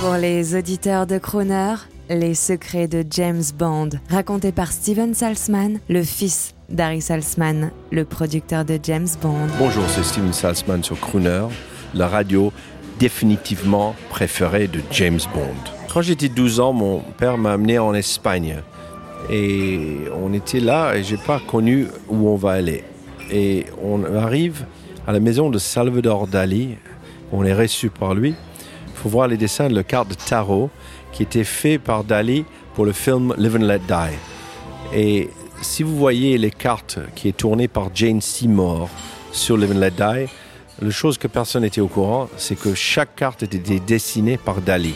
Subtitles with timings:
[0.00, 1.74] Pour les auditeurs de Crooner,
[2.08, 8.64] les secrets de James Bond, racontés par Steven Salzman, le fils d'Harry Salzman, le producteur
[8.64, 9.48] de James Bond.
[9.58, 11.48] Bonjour, c'est Steven Salzman sur Crooner,
[11.92, 12.50] la radio
[12.98, 15.70] définitivement préférée de James Bond.
[15.92, 18.56] Quand j'étais 12 ans, mon père m'a amené en Espagne.
[19.30, 22.84] Et on était là et j'ai pas connu où on va aller.
[23.30, 24.64] Et on arrive
[25.06, 26.76] à la maison de Salvador Dali.
[27.32, 28.34] On est reçu par lui.
[29.02, 30.68] Faut voir les dessins de la carte de tarot
[31.12, 34.94] qui était fait par Dali pour le film Live and Let Die.
[34.94, 35.30] Et
[35.62, 38.90] si vous voyez les cartes qui est tournées par Jane Seymour
[39.32, 40.30] sur Live and Let Die,
[40.82, 44.94] la chose que personne n'était au courant, c'est que chaque carte était dessinée par Dali.